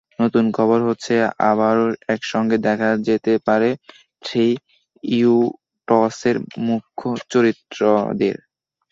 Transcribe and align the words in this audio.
নতুন 0.19 0.45
খবর 0.57 0.79
হচ্ছে, 0.87 1.13
আবারও 1.51 1.85
একসঙ্গে 2.09 2.57
দেখা 2.67 2.89
যেতে 3.07 3.33
পারে 3.47 3.69
থ্রি 4.23 4.47
ইডিয়টসের 5.03 6.35
মুখ্য 6.67 7.01
চরিত্রদের। 7.31 8.35